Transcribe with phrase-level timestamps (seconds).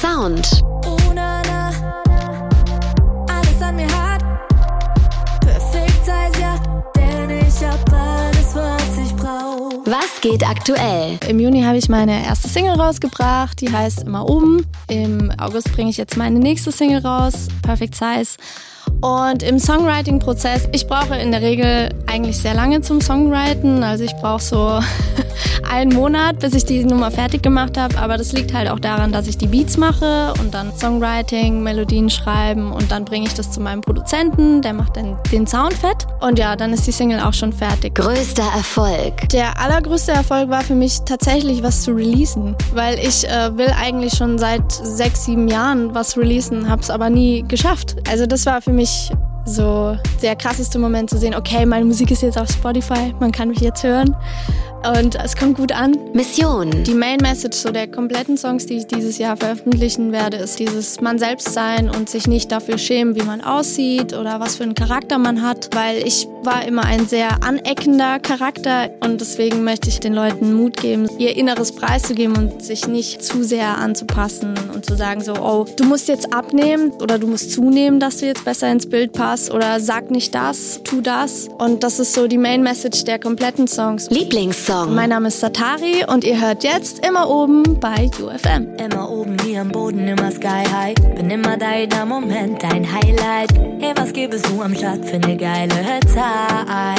[0.00, 0.62] Sound.
[0.86, 1.70] Oh, na, na.
[3.28, 4.22] Alles an mir hat
[5.40, 6.54] perfekt Size, ja.
[6.94, 9.72] Denn ich hab alles, was ich brauch.
[9.86, 11.18] Was geht aktuell?
[11.26, 14.64] Im Juni habe ich meine erste Single rausgebracht, die heißt Immer oben.
[14.86, 18.36] Im August bringe ich jetzt meine nächste Single raus, Perfect Size.
[19.00, 23.84] Und im Songwriting-Prozess, ich brauche in der Regel eigentlich sehr lange zum Songwriten.
[23.84, 24.80] Also ich brauche so
[25.70, 27.96] einen Monat, bis ich die Nummer fertig gemacht habe.
[27.98, 32.10] Aber das liegt halt auch daran, dass ich die Beats mache und dann Songwriting, Melodien
[32.10, 36.06] schreiben und dann bringe ich das zu meinem Produzenten, der macht dann den Sound fett.
[36.20, 37.94] Und ja, dann ist die Single auch schon fertig.
[37.94, 39.28] Größter Erfolg.
[39.28, 44.14] Der allergrößte Erfolg war für mich tatsächlich was zu releasen, weil ich äh, will eigentlich
[44.14, 47.96] schon seit sechs, sieben Jahren was releasen, habe es aber nie geschafft.
[48.10, 48.87] Also das war für mich
[49.44, 53.48] so der krasseste Moment zu sehen, okay, meine Musik ist jetzt auf Spotify, man kann
[53.48, 54.14] mich jetzt hören
[54.86, 55.96] und es kommt gut an.
[56.12, 56.84] Mission.
[56.84, 61.00] Die Main Message so der kompletten Songs, die ich dieses Jahr veröffentlichen werde, ist dieses
[61.00, 64.74] man selbst sein und sich nicht dafür schämen, wie man aussieht oder was für einen
[64.74, 70.00] Charakter man hat, weil ich war immer ein sehr aneckender Charakter und deswegen möchte ich
[70.00, 74.96] den Leuten Mut geben, ihr Inneres preiszugeben und sich nicht zu sehr anzupassen und zu
[74.96, 78.70] sagen so, oh, du musst jetzt abnehmen oder du musst zunehmen, dass du jetzt besser
[78.70, 82.62] ins Bild passt oder sag nicht das, tu das und das ist so die Main
[82.62, 84.08] Message der kompletten Songs.
[84.68, 84.94] Lieblingssong.
[84.94, 88.74] Mein Name ist Satari und ihr hört jetzt immer oben bei UFM.
[88.76, 90.94] Immer oben, nie am Boden, immer sky high.
[91.16, 93.52] Bin immer da, jeder Moment, dein Highlight.
[93.80, 96.98] Hey, was gibst du am Start für ne geile Zeit?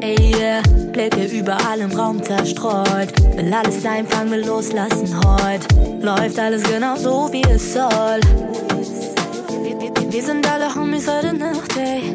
[0.00, 0.62] Ey, yeah,
[0.92, 3.12] Blicke überall im Raum zerstreut.
[3.36, 5.66] Will alles einfangen, will loslassen heut.
[6.00, 8.20] Läuft alles genau so, wie es soll.
[9.62, 12.14] Wir, wir, wir sind alle Homies heute Nacht, ey.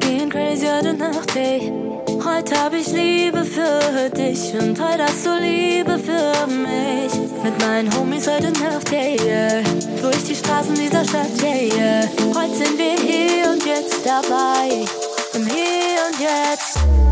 [0.00, 1.93] Gehen crazy heute Nacht, ey.
[2.24, 7.12] Heute hab ich Liebe für dich und heute hast du Liebe für mich.
[7.42, 9.62] Mit meinen Homies heute Nacht, yeah, yeah.
[10.00, 12.08] Durch die Straßen dieser Stadt, yeah, yeah.
[12.34, 14.86] Heute sind wir hier und jetzt dabei.
[15.34, 17.03] Im Hier und Jetzt.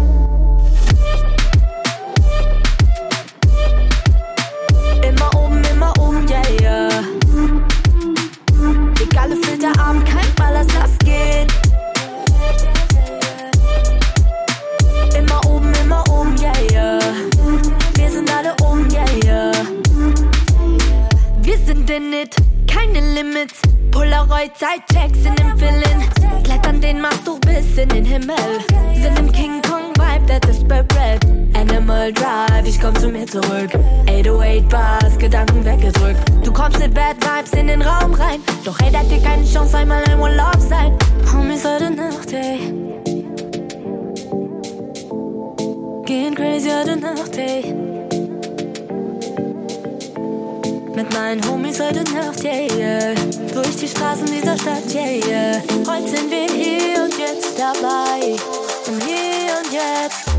[21.93, 22.35] In it,
[22.67, 23.61] keine Limits.
[23.91, 26.43] Polaroid, Sidechecks in dem Villain.
[26.43, 28.37] Klettern den machst du bis in den Himmel.
[28.95, 31.21] Sind im King Kong Vibe, that's a Spirit.
[31.55, 33.71] Animal Drive, ich komm zu mir zurück.
[34.09, 36.21] 808 Bars, Gedanken weggedrückt.
[36.43, 38.41] Du kommst mit Bad Vibes in den Raum rein.
[38.65, 40.97] Doch hey, da dir keine Chance, einmal ein One Love sein.
[41.31, 42.59] Homies heute Nacht, ey.
[46.07, 47.92] Gehen crazy heute Nacht, ey.
[51.13, 53.15] Mit meinen Homies heute Nacht, yeah, yeah.
[53.53, 55.63] Durch die Straßen dieser Stadt, yeah, yeah.
[55.87, 58.35] Heute sind wir hier und jetzt dabei.
[58.87, 60.32] Im Hier und Jetzt.